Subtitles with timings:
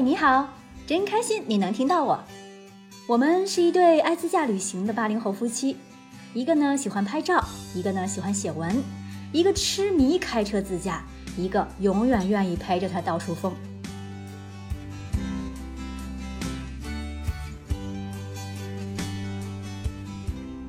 [0.00, 0.48] 你好，
[0.86, 2.22] 真开心你能听到我。
[3.08, 5.76] 我们是一对爱自驾旅行的八零后夫妻，
[6.32, 7.44] 一个呢喜欢拍照，
[7.74, 8.80] 一个呢喜欢写文，
[9.32, 11.02] 一个痴迷开车自驾，
[11.36, 13.52] 一个永远愿意陪着他到处疯。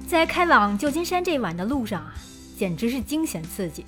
[0.07, 2.15] 在开往旧金山这晚的路上啊，
[2.57, 3.85] 简直是惊险刺激，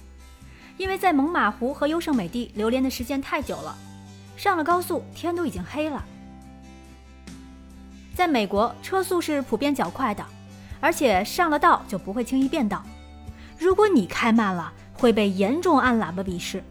[0.78, 3.76] 因为在猛犸湖和优胜美地流连的时间太久了，
[4.36, 6.04] 上了高速天都已经黑了。
[8.16, 10.26] 在美国，车速是普遍较快的，
[10.80, 12.84] 而且上了道就不会轻易变道。
[13.58, 16.64] 如果你开慢了，会被严重按喇叭鄙视。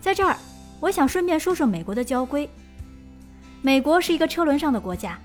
[0.00, 0.36] 在这儿，
[0.80, 2.48] 我想顺便说说美国的交规。
[3.62, 5.18] 美国是一个车轮上的国家。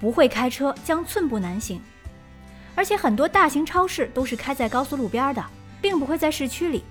[0.00, 1.78] 不会开车将寸步难行，
[2.74, 5.44] 而且很多大型超市都是开在高速路边的，
[5.78, 6.82] 并不会在市区里。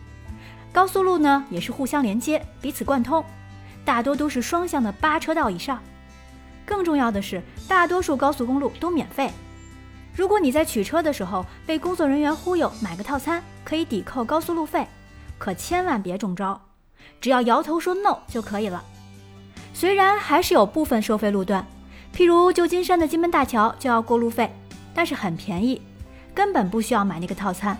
[0.72, 3.24] 高速路呢也是互相连接，彼此贯通，
[3.84, 5.82] 大多都是双向的八车道以上。
[6.66, 9.32] 更重要的是，大多数高速公路都免费。
[10.16, 14.88] 如果你在取车的时候被工作人员忽悠买个套餐可以抵扣高速路费，
[15.38, 16.60] 可千万别中招，
[17.20, 18.84] 只要摇头说 no 就可以了。
[19.74, 21.66] 虽然还是有部分收费路段。
[22.12, 24.52] 譬如旧金山的金门大桥就要过路费，
[24.96, 25.80] 但是很便宜，
[26.34, 27.78] 根本不需要买那个套餐。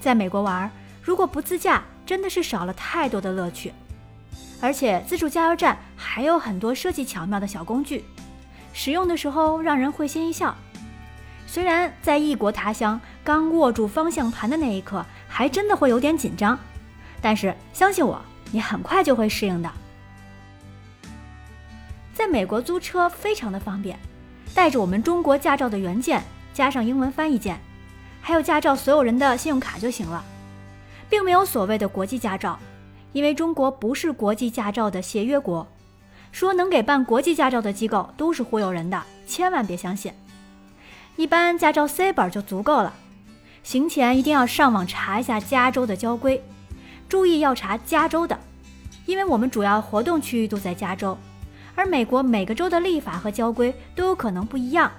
[0.00, 0.70] 在美国玩，
[1.02, 3.72] 如果不自驾，真的是少了太多的乐趣。
[4.60, 8.04] 而且自助加油站还有很多设计巧妙的小工具，
[8.72, 10.54] 使用的时候让人会心一笑。
[11.46, 16.58] 虽然在异国他乡，刚握住方向盘的那一刻，还真的会有点紧张，
[17.20, 18.20] 但是相信我，
[18.52, 19.72] 你很快就会适应的。
[22.14, 23.98] 在美国租车非常的方便，
[24.54, 27.58] 带着我们中国驾照的原件，加上英文翻译件，
[28.20, 30.22] 还有驾照所有人的信用卡就行了，
[31.10, 32.58] 并没有所谓的国际驾照，
[33.12, 35.66] 因为中国不是国际驾照的协约国。
[36.32, 40.12] 说能给办国际驾照的机构都是忽悠人的，千万别相信。
[41.16, 42.94] 一般驾照 C 本就足够了，
[43.64, 46.40] 行前一定要上网查一下加州的交规，
[47.08, 48.38] 注意要查加州的，
[49.06, 51.18] 因为我们主要活动区域都在加州。
[51.74, 54.90] 而美国每个州的立法和交规都有可能不一样，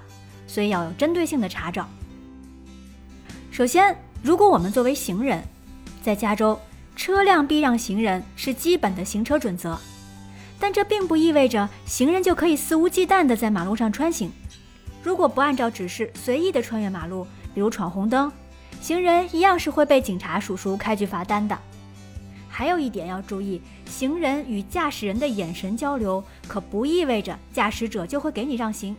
[0.46, 1.88] 所以要有针对性的查找。
[3.50, 5.42] 首先，如果我们作为行人，
[6.02, 6.58] 在加州，
[6.96, 9.78] 车辆避让行人是基本的行车准则，
[10.58, 14.30] 但这并不意味着行人就可以肆无忌惮地在马路上穿行。
[15.02, 18.30] 如果不按照指示随意地穿越马路，比如闯红灯，
[18.80, 21.58] 行人一样是会被警察叔叔开具罚单的。
[22.48, 28.94] 还有一点要注意，行人与驾驶人的眼神交流，可不意味着驾驶者就会给你让行。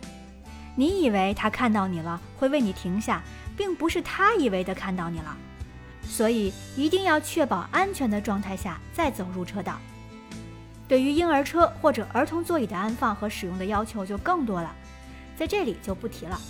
[0.74, 3.22] 你以为他看到你了会为你停下，
[3.56, 5.36] 并不是他以为的看到你了。
[6.08, 9.78] 所以一定要确保安全的状态下再走入车道。
[10.86, 14.74] 对于婴儿车或者儿童座椅的安放和使用的要求就更多了，
[15.36, 16.40] 在这里就不提了。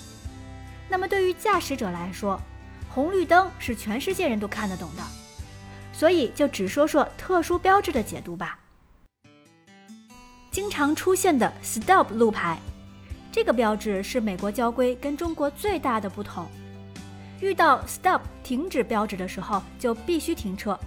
[0.88, 2.41] 那么对于驾驶者来说，
[2.91, 5.03] 红绿灯是全世界人都看得懂的。
[5.92, 8.59] 所以就只说说特殊标志的解读吧。
[10.50, 12.59] 经常出现的 Stop 路牌，
[13.31, 16.47] 这个标志是美国交规跟中国最大的不同。
[17.44, 20.81] 遇到 Stop 停止标志的时候，就必须停车，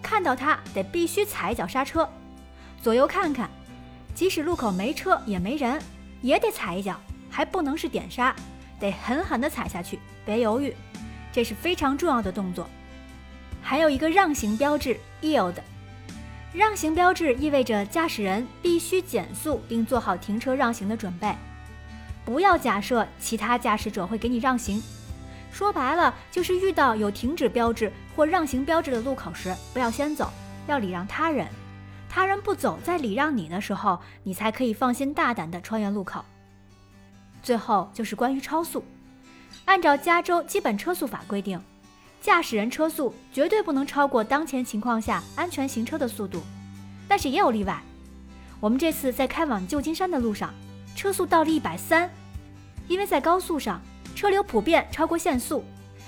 [0.00, 2.08] 看到它得必须踩一脚刹车，
[2.80, 3.50] 左右看看，
[4.14, 5.78] 即使路口没车也没人，
[6.22, 8.34] 也得踩一脚，还不能是点刹，
[8.78, 10.74] 得狠狠地踩下去，别犹豫，
[11.30, 12.66] 这是非常重要的动作。
[13.60, 15.56] 还有一个让行标志 Yield，
[16.54, 21.36] 让行标志意味着驾驶人必须减速并做好停车让行的准备，
[22.24, 24.82] 不要假设其他驾驶者会给你让行。
[25.52, 30.30] 说白了就是遇到有停止标志或让行标志的路口时，不要先走，
[30.66, 31.46] 要礼让他人。
[32.08, 36.24] 他人不走，在礼让你的时候，你才可以放心大胆地穿越路口。
[37.42, 38.84] 最后就是关于超速，
[39.64, 41.60] 按照加州基本车速法规定。
[42.20, 46.42] 驾驶人车速绝对不能超过当前情况下安全行车的速度，
[47.08, 47.80] 但是也有例外。
[48.60, 50.52] 我们这次在开往旧金山的路上，
[50.94, 52.10] 车速到了一百三，
[52.88, 53.80] 因为在高速上
[54.20, 55.64] 车流普遍超过限速，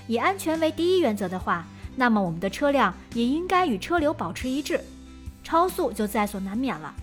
[0.06, 1.66] 以安全为第一原则的话，
[1.96, 4.78] 那么我们的车辆也应该与车流保持一致，
[5.42, 6.94] 超速就在所难免了。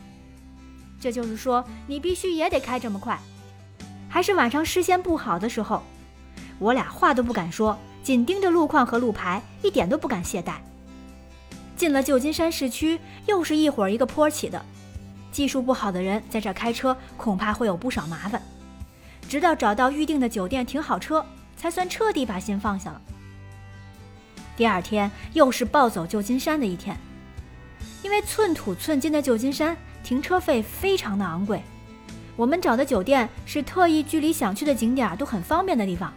[1.02, 3.20] 这就是说，你必须也得开这么快，
[4.08, 5.82] 还是晚上视线不好的时候，
[6.60, 7.76] 我俩话都不敢说。
[8.04, 10.58] 紧盯着路况和路牌，一点都不敢懈怠。
[11.76, 14.64] 进了旧金山市区，又是一会儿一个坡起的，
[15.32, 18.40] 技术不好的人在这开车恐怕会有不少麻烦。
[19.30, 21.24] 直到找到预定的酒店停好车，
[21.56, 23.00] 才算彻底把心放下了。
[24.58, 26.98] 第二天又是暴走旧金山的一天，
[28.02, 31.62] 因为寸土寸金的旧金山停车费非常的昂贵。
[32.36, 36.12] 我们找的酒店是特意距离想去的景点都很方便的地方。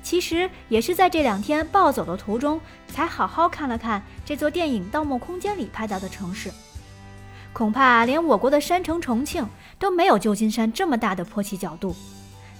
[0.00, 6.52] 其实也是在这两天暴走的途中，才好好看了看这座电影《盗梦空间》里拍到的城市。
[7.52, 9.44] 恐怕连我国的山城重庆
[9.76, 11.96] 都没有旧金山这么大的坡起角度，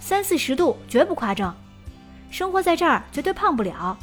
[0.09, 1.55] 三四十度绝不夸张。
[2.31, 3.95] 生活在这儿绝对胖不了，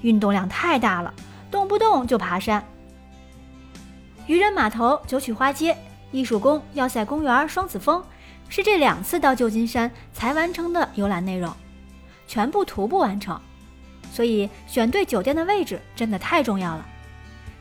[0.00, 1.14] 运动量太大了，
[1.48, 2.60] 动不动就爬山。
[4.26, 5.78] 渔人码头、九曲花街、
[6.10, 8.02] 艺术宫、要塞公园、双子峰，
[8.48, 11.54] 是这两次到旧金山才完成的游览内容。
[12.26, 13.40] 全部徒步完成，
[14.10, 16.84] 所以选对酒店的位置真的太重要了。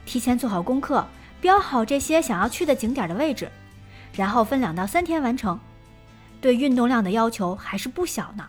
[0.04, 1.06] 提前做好功课，
[1.39, 3.51] 标好这些想要去的景点的位置，
[4.16, 5.60] 然后分两到三天完成。
[6.44, 8.45] 对运动量的要求还是不小呢。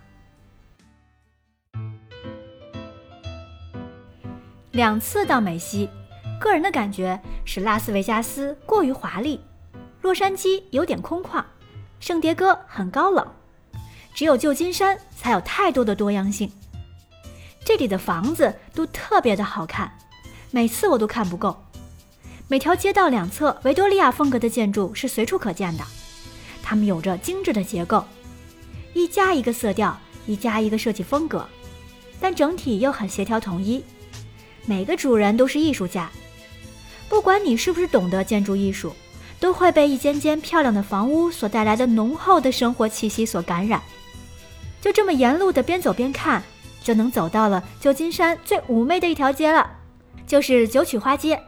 [4.72, 5.88] 两次到美西，
[6.40, 9.40] 个人的感觉是拉斯维加斯过于华丽，
[10.02, 11.44] 洛杉矶有点空旷，
[12.00, 13.24] 圣迭戈很高冷。
[14.12, 16.50] 只有旧金山才有太多的多样性，
[17.64, 19.96] 这里的房子都特别的好看，
[20.50, 21.56] 每次我都看不够。
[22.48, 25.84] 每条街道两侧维多利亚风格的建筑是随处可见的，
[26.66, 28.02] 它们有着精致的结构，
[28.94, 29.96] 一加一个色调，
[30.26, 31.46] 一加一个设计风格，
[32.18, 33.84] 但整体又很协调统一。
[34.64, 36.10] 每个主人都是艺术家，
[37.06, 38.94] 不管你是不是懂得建筑艺术，
[39.38, 43.82] 都会被一间间漂亮的房屋所带来的浓厚的生活气息所感染。
[44.80, 46.42] 就这么沿路的边走边看，
[46.82, 49.70] 就能走到了旧金山最妩媚的一条街了，
[50.26, 51.38] 就是九曲花街。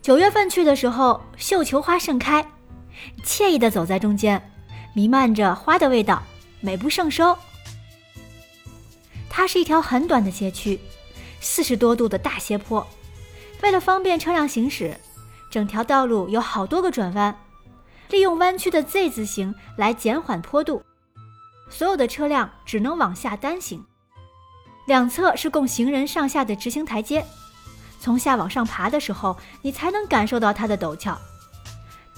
[0.00, 2.42] 九月份去的时候，绣球花盛开，
[3.24, 4.50] 惬意的走在中间，
[4.94, 6.22] 弥漫着花的味道，
[6.60, 7.36] 美不胜收。
[9.28, 10.78] 它是一条很短的街区，
[11.40, 12.86] 四十多度的大斜坡，
[13.62, 14.98] 为了方便车辆行驶，
[15.50, 17.36] 整条道路有好多个转弯，
[18.10, 20.82] 利用弯曲的 Z 字形来减缓坡度。
[21.70, 23.84] 所有的车辆只能往下单行，
[24.86, 27.24] 两侧是供行人上下的直行台阶。
[28.00, 31.16] 从下往上爬的时候，你才能感受到它的陡峭。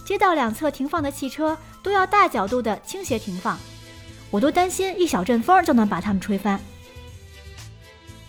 [0.05, 3.59] 街道两侧停放的汽车都要大角度的倾斜停放，
[4.31, 6.61] 我都担心一小阵风就能把它们吹翻。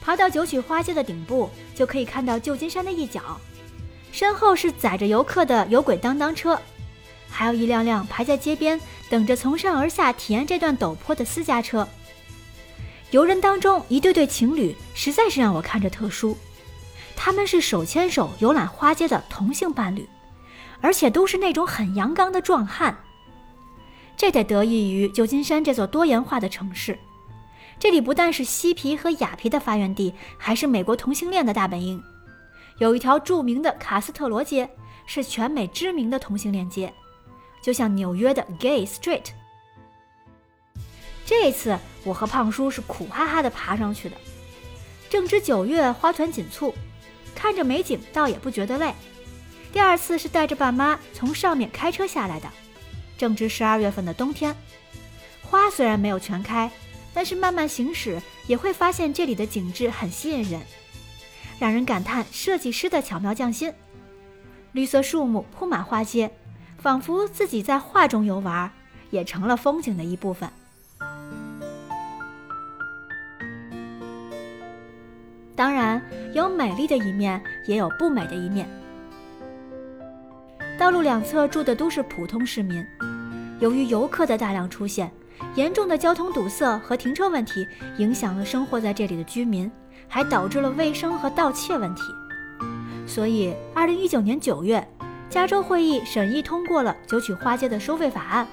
[0.01, 3.39] 爬到九曲花街的顶部，就可以看到旧金山的一角，
[4.11, 6.59] 身后是载着游客的有轨当当车。
[7.29, 8.79] 还有一辆辆排在街边，
[9.09, 11.87] 等着从上而下体验这段陡坡的私家车。
[13.09, 16.37] 游人当中，一对对情侣实在是让我看着特殊。
[17.15, 20.07] 他们是手牵手游览花街的同性伴侣，
[20.83, 22.95] 而且都是那种很阳刚的壮汉。
[24.17, 26.99] 这得得益于旧金山这座多元化的城市。
[27.79, 32.03] 这里不但是嬉皮和雅皮的发源地，还是美国同性恋的大本营。
[32.79, 34.69] 有一条著名的卡斯特罗街，
[35.05, 36.93] 是全美知名的同性恋街。
[37.61, 39.27] 就像纽约的 Gay Street。
[41.25, 44.17] 这次我和胖叔是苦哈哈的爬上去的，
[45.09, 46.75] 正值九月，花团锦簇，
[47.33, 48.93] 看着美景倒也不觉得累。
[49.73, 52.47] 第二次是带着爸妈从上面开车下来的，
[53.17, 54.55] 正值十二月份的冬天，
[55.41, 56.71] 花虽然没有全开，
[57.13, 60.61] 但是慢慢行驶也会发现这里的景致很吸引人，
[61.59, 63.73] 让人感叹设计师的巧妙匠心。
[64.71, 66.31] 绿色树木铺满花街。
[66.79, 68.69] 仿佛自己在画中游玩，
[69.09, 70.49] 也成了风景的一部分。
[75.55, 76.01] 当然，
[76.33, 78.67] 有美丽的一面，也有不美的一面。
[80.77, 82.85] 道路两侧住的都是普通市民，
[83.59, 85.11] 由于游客的大量出现，
[85.55, 87.65] 严重的交通堵塞和停车问题
[87.97, 89.71] 影响了生活在这里的居民，
[90.07, 92.01] 还导致了卫生和盗窃问题。
[93.05, 94.85] 所以，二零一九年九月。
[95.29, 98.47] 加州会议审议通过了九曲花街的收费法案，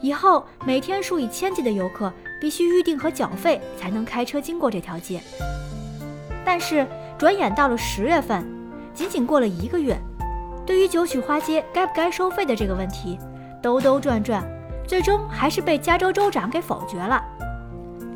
[0.00, 5.20] 以后每天数以千计的游客必须预定和缴费才能开车经过这条街。
[6.42, 6.86] 但是
[7.18, 8.42] 转眼到了十月份，
[8.94, 9.94] 仅仅过了一个月，
[10.66, 13.18] 对于九曲花街该不该收费的这个问题，
[13.62, 14.44] 兜兜转转，
[14.86, 17.22] 最终还是被加州州长给否决了。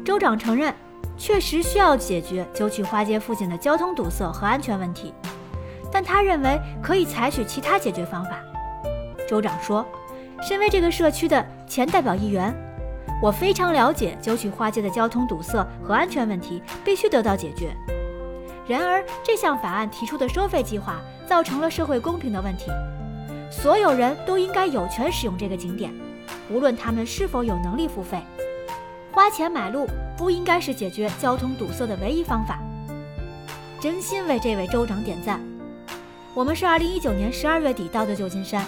[0.04, 0.72] 州长承认，
[1.16, 5.12] 确实需要解决九曲花街附近的交通堵塞和安全问题。
[5.90, 8.40] 但他认为可以采取其他解决方法。
[9.28, 9.86] 州长说
[10.42, 12.54] ：“身为这个社区的前代表议员，
[13.22, 17.74] 我非常了解九曲花街的交通堵塞和安全问题必须得到解决。
[18.66, 22.70] 然而，这项法案提出的收费计划造成了社会公平的问题。
[23.50, 25.92] 所有人都应该有权使用这个景点，
[26.50, 28.22] 无论他们是否有能力付费。
[29.12, 32.58] 花钱买路不应该是解决交通堵塞的唯一方法。”
[33.80, 35.40] 真心为这位州长点赞。
[36.32, 38.64] 我们是二零一九年十二月底到的旧金山，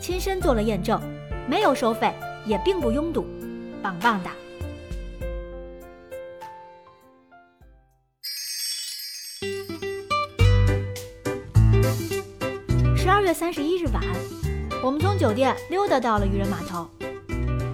[0.00, 1.00] 亲身做了验证，
[1.48, 2.14] 没有收费，
[2.46, 3.26] 也并不拥堵，
[3.82, 4.30] 棒棒的。
[13.26, 14.00] 月三十一日晚，
[14.84, 16.88] 我们从酒店溜达到了渔人码头，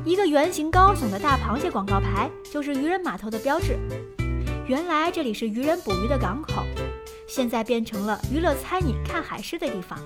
[0.02, 3.78] 一个圆形高耸的大螃蟹广告牌就是渔人码头的标志。
[4.66, 6.64] 原来这里是渔人捕鱼的港口。
[7.28, 9.99] 现在变成了娱乐、餐饮、看海狮的地方，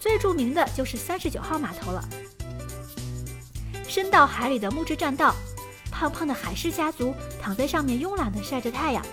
[0.00, 2.02] 最著名的就是三十九号码头了。
[3.86, 5.32] 深到海里的木质栈道，
[5.92, 9.06] 胖胖的海狮家族躺在上面慵懒地晒着太阳。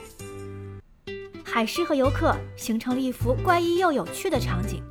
[1.43, 4.81] 海狮和游客形成了一幅怪异又有趣的场景。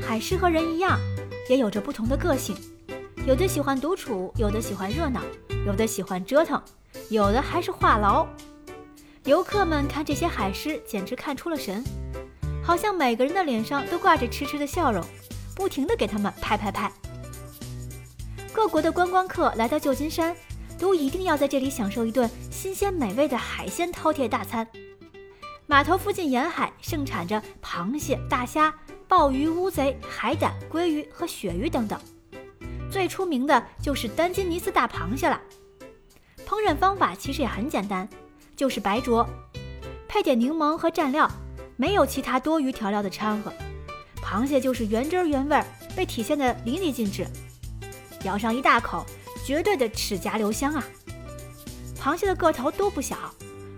[0.00, 0.98] 海狮和人一样，
[1.48, 2.56] 也有着不同的个性，
[3.26, 5.20] 有的喜欢独处，有的喜欢热闹，
[5.66, 6.60] 有的喜欢折腾，
[7.10, 8.26] 有的还是话痨。
[9.24, 11.84] 游客们看这些海狮，简直看出了神，
[12.62, 15.04] 好像每个人的脸上都挂着痴痴的笑容，
[15.54, 16.90] 不停地给他们拍拍拍。
[18.52, 20.34] 各国的观光客来到旧金山，
[20.78, 24.66] 都一定要在这里享受一顿新鲜美味的海鲜饕餮大餐。
[25.66, 28.74] 码头附近沿海盛产着螃蟹、大虾、
[29.10, 31.98] 鲍鱼、乌贼、海胆、鲑鱼和鳕鱼等等，
[32.88, 35.40] 最出名的就是丹金尼斯大螃蟹了。
[36.46, 38.08] 烹饪方法其实也很简单。
[38.54, 39.26] 就是白灼，
[40.06, 41.28] 配点柠檬和蘸料，
[41.76, 43.52] 没有其他多余调料的掺和。
[44.22, 45.60] 螃蟹就是原汁原味，
[45.96, 47.26] 被体现的淋漓尽致。
[48.22, 49.04] 咬上一大口，
[49.44, 50.84] 绝对的齿颊留香啊！
[51.98, 53.16] 螃蟹的个头都不小，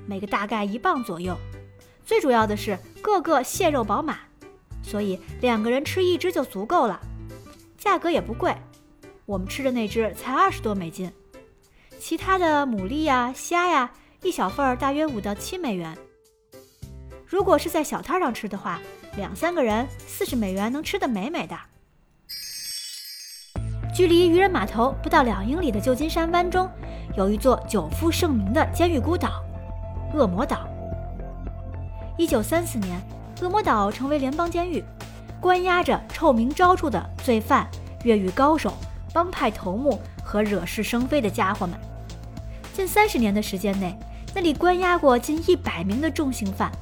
[0.06, 1.34] 每个大概一磅左右。
[2.04, 4.18] 最主要的是个个蟹肉饱满，
[4.82, 7.00] 所以两个人吃一只就足够了。
[7.78, 8.54] 价格也不贵，
[9.26, 11.10] 我们吃的那只才二十多美金。
[11.98, 13.90] 其他的牡蛎呀、虾呀。
[14.24, 15.98] 一小份儿大约五到七美元。
[17.26, 18.80] 如果是在小摊上吃的话，
[19.16, 21.58] 两三个人四十美元能吃得美美的。
[23.92, 26.70] 距离渔人码头不到两英里的旧金山湾中，
[27.16, 29.42] 有一座久负盛名的监狱孤岛——
[30.14, 30.68] 恶魔岛。
[32.16, 33.02] 一九三四年，
[33.42, 34.82] 恶魔岛成为联邦监狱，
[35.40, 37.68] 关押着臭名昭著的罪犯、
[38.04, 38.72] 越狱高手、
[39.12, 41.76] 帮派头目和惹是生非的家伙们。
[42.72, 43.98] 近三十年的时间内。
[44.34, 46.72] 那里关押过近一百名的重刑犯。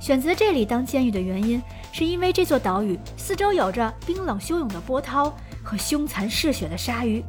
[0.00, 1.60] 选择这里当监狱的原因，
[1.92, 5.30] 是因为这座岛屿四周有着冰冷汹涌的波涛
[5.62, 7.22] 和凶残嗜血的鲨鱼，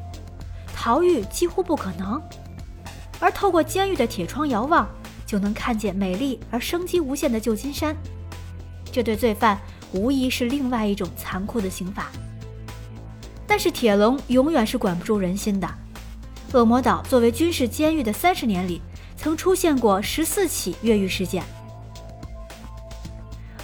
[0.74, 2.22] 逃狱几乎不可能。
[3.20, 4.88] 而透过监狱的铁窗遥望，
[5.26, 7.94] 就能看见美丽而生机无限的旧金山。
[8.98, 9.60] 这对罪犯
[9.92, 12.08] 无疑是另外一种残酷的刑罚。
[13.46, 15.70] 但是铁笼永远是管不住人心的。
[16.54, 18.82] 恶魔岛作为军事监狱的三十年里。
[19.20, 21.44] 曾出现过十四起越狱事件，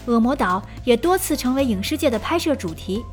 [0.07, 3.03] 恶魔岛也多次成为影视界的拍摄主题。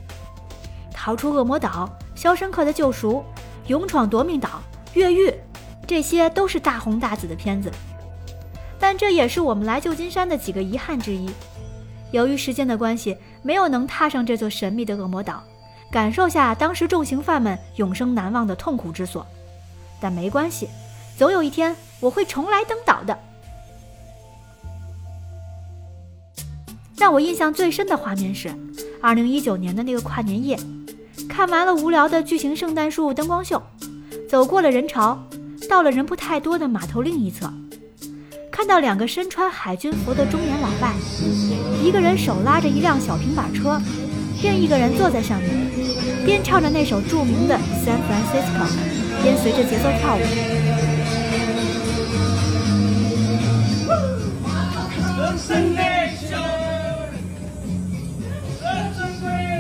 [0.91, 3.23] 逃出恶魔岛、肖申克的救赎、
[3.67, 4.63] 勇闯夺命岛、
[4.95, 5.31] 越狱，
[5.87, 7.71] 这些都是大红大紫的片子。
[8.79, 11.29] 但这也是我们来旧金山的几个遗憾之一。
[12.13, 15.43] 由于时间的关系，没有能踏上这座神秘的恶魔岛，
[15.91, 19.27] 感受下当时重刑犯们永生难忘的痛苦之所。
[20.01, 20.69] 但没关系，
[21.17, 21.77] 总有一天。
[22.01, 23.19] 我会重来登岛的。
[26.97, 28.51] 让我印象最深的画面是，
[29.03, 30.59] 二零一九年的那个跨年夜，
[31.29, 33.63] 看完了无聊的巨型圣诞树灯光秀，
[34.31, 35.23] 走过了人潮，
[35.69, 37.53] 到了人不太多的码头另一侧，
[38.61, 40.93] 看到两个身穿海军服的中年老外，
[41.83, 43.81] 一个人手拉着一辆小平板车，
[44.43, 45.49] 另一个人坐在上面，
[46.27, 48.67] 边唱着那首著名的《San Francisco》，
[49.23, 50.21] 边随着节奏跳舞。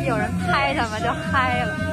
[0.06, 1.89] 有人拍他们就嗨了。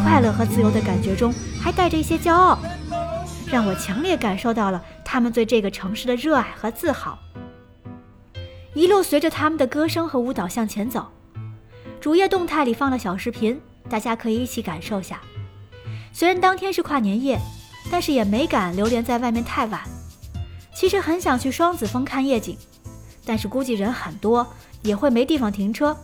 [0.00, 2.58] 快乐和自由的感觉中，还带着一些骄傲。
[3.50, 7.18] 让我强烈感受到了他们对这个城市的热爱和自豪。
[8.74, 11.06] 一路随着他们的歌声和舞蹈向前走，
[12.00, 15.20] 主页动态里放了小视频，大家可以一起感受下。
[16.12, 17.38] 虽然当天是跨年夜，
[17.90, 19.80] 但是也没敢流连在外面太晚。
[20.74, 22.56] 其实很想去双子峰看夜景，
[23.24, 24.46] 但是估计人很多，
[24.82, 25.96] 也会没地方停车，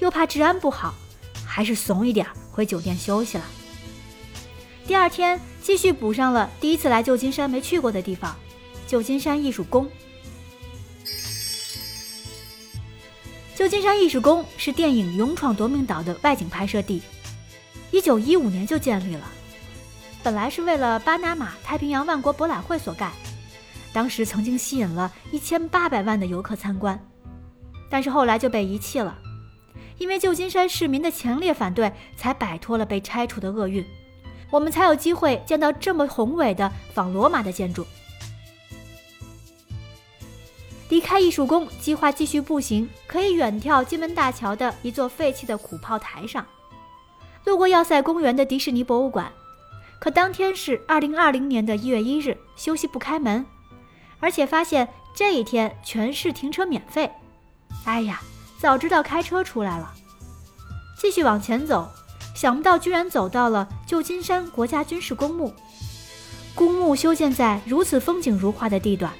[0.00, 0.92] 又怕治安不好，
[1.46, 3.44] 还是怂一点儿回酒店休息了。
[4.84, 8.34] 第二天继续补上了第一次来旧金山没去过的地方
[8.84, 9.88] 旧金山艺术宫。
[13.54, 17.00] 旧金山艺术宫是电影勇闯夺命岛的外景拍摄地
[17.92, 19.30] 一九一五年就建立了。
[20.24, 23.12] 本来是为了巴拿马太平洋万国博览会所盖
[23.92, 26.98] 当时曾经吸引了一千八百万的游客参观
[27.88, 29.16] 但是后来就被遗弃了。
[29.98, 33.84] 因为旧金山市民的强烈反对，才摆脱了被拆除的厄运，
[34.50, 37.86] 我们才有机会见到这么宏伟的仿罗马的建筑。
[40.88, 46.46] 离开艺术宫，计划继续步行，可以远眺金门大桥的一座废弃的苦炮台上，
[47.44, 49.30] 路过要塞公园的迪士尼博物馆。
[50.00, 53.44] 可当天是二零二零年的一月一日，休息不开门，
[54.20, 57.10] 而且发现这一天全市停车免费。
[57.84, 58.22] 哎呀，
[58.60, 59.94] 早知道开车出来了。
[60.98, 61.88] 继续往前走，
[62.34, 65.54] 想不到居然走到了旧金山国家军事公墓。
[66.54, 69.12] 公墓修建在如此风景如画的地段，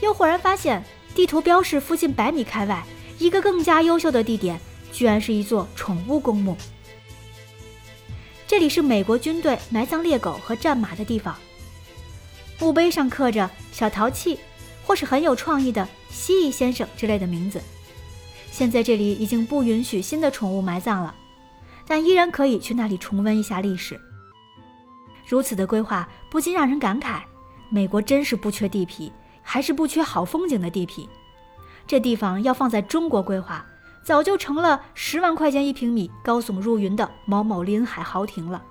[0.00, 0.84] 又忽然发现。
[1.14, 2.84] 地图标示附近百米开外，
[3.18, 4.60] 一个更加优秀的地点，
[4.92, 6.54] 居然是一座宠物公墓。
[8.46, 11.34] 这里是美国军队埋葬猎狗和战马的地方。
[12.58, 14.38] 墓碑上刻着“小淘气”
[14.84, 17.62] 或是很有创意的“蜥蜴先生”之类的名字。
[18.56, 21.14] 现在这里已经不允许新的宠物埋葬了，
[21.86, 24.00] 但依然可以去那里重温一下历史。
[25.28, 27.20] 如此的规划不禁让人感慨：
[27.68, 29.12] 美国真是不缺地皮。
[29.42, 31.06] 还是不缺好风景的地皮，
[31.86, 33.64] 这地方要放在中国规划，
[34.02, 38.64] 早就成了十万块钱一平米、高耸入云的某某临海豪庭了。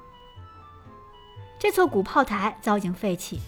[1.58, 3.39] 这座古炮台早已经废弃，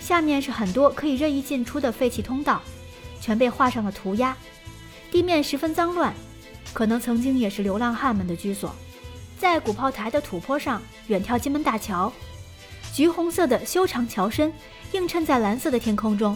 [0.00, 2.62] 下面是很多可以任意进出的废弃通道，
[3.20, 4.34] 全被画上了涂鸦，
[5.10, 6.12] 地面十分脏乱，
[6.72, 8.74] 可能曾经也是流浪汉们的居所。
[9.38, 12.12] 在古炮台的土坡上远眺金门大桥。
[12.92, 14.50] 橘红色的修长桥身
[14.92, 16.34] 映衬在蓝色的天空中，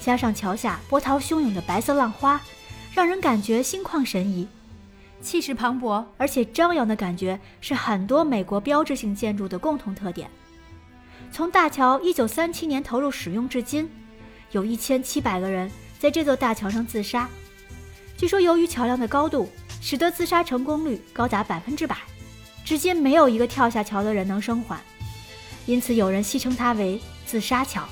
[0.00, 2.40] 加上桥下波涛汹涌的白色浪花，
[2.94, 4.46] 让人感觉心旷神怡，
[5.20, 10.30] 气势磅礴而且张扬的感觉是很多美国标志性建筑的共同特点。
[11.32, 13.90] 从大桥1937年投入使用至今，
[14.52, 17.28] 有一千七百个人在这座大桥上自杀。
[18.22, 21.96] 据说由于桥梁的高度，使得自杀成功率高达百分之百，
[22.64, 24.80] 至今没有一个跳下桥的人能生还。
[25.66, 27.82] 因此，有人戏称它为“自杀桥”。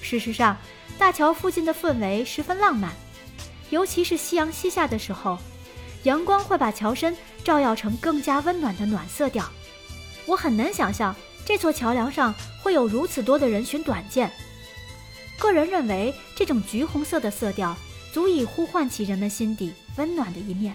[0.00, 0.56] 事实上，
[0.96, 2.92] 大桥附近的氛围十分浪漫，
[3.70, 5.36] 尤其是夕阳西下的时候，
[6.04, 9.44] 阳光会把桥身照耀成更加温暖的暖色调。
[10.24, 11.12] 我很难想象
[11.44, 14.30] 这座桥梁上会有如此多的人寻短见。
[15.36, 17.76] 个人认为，这种橘红色的色调
[18.12, 20.74] 足以呼唤起人们心底温暖的一面。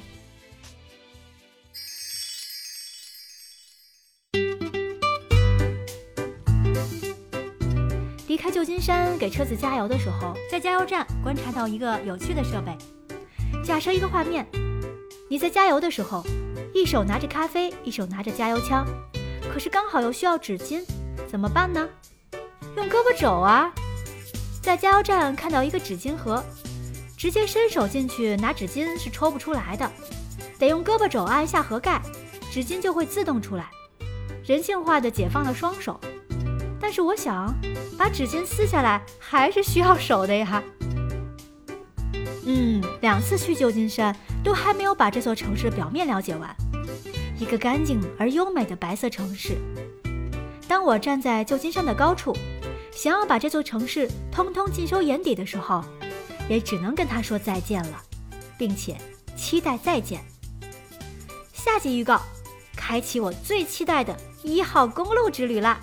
[8.28, 12.76] 离开旧金山给车子加油的时候，在加油站观察到一个有趣的设备。
[13.64, 14.46] 假设一个画面，
[15.30, 16.24] 你在加油的时候，
[16.74, 18.86] 一手拿着咖啡，一手拿着加油枪，
[19.52, 20.84] 可是刚好又需要纸巾，
[21.28, 21.88] 怎么办呢？
[22.76, 23.74] 用胳膊肘啊！
[24.62, 26.44] 在加油站看到一个纸巾盒，
[27.26, 29.92] 直接伸手进去拿纸巾是抽不出来的，
[30.60, 32.00] 得用胳膊肘按一下盒盖，
[32.52, 33.68] 纸巾就会自动出来，
[34.46, 36.00] 人性化的解放了双手。
[36.80, 37.52] 但是我想，
[37.98, 40.62] 把纸巾撕下来还是需要手的呀。
[42.46, 46.56] 嗯，两次去旧金山都还没有把这座城市表面了解完。
[47.40, 49.58] 一个干净而优美的白色城市。
[50.68, 52.38] 当我站在旧金山的高处，
[52.92, 55.84] 想要把这座城市通通尽收眼底的时候，
[56.48, 58.02] 也只能跟他说再见了，
[58.58, 58.98] 并且
[59.36, 60.24] 期待再见。
[61.54, 62.22] 下集预告：
[62.76, 65.80] 开启我最期待的一号公路之旅啦！